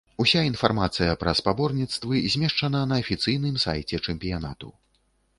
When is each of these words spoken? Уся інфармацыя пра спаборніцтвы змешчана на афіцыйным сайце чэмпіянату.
Уся 0.23 0.39
інфармацыя 0.51 1.17
пра 1.23 1.33
спаборніцтвы 1.39 2.21
змешчана 2.35 2.81
на 2.91 2.97
афіцыйным 3.03 3.59
сайце 3.65 3.99
чэмпіянату. 4.07 4.73